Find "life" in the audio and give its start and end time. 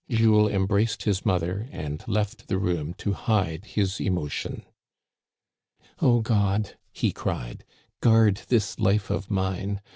8.79-9.11